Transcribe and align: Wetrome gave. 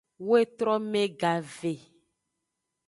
Wetrome 0.27 1.03
gave. 1.21 1.53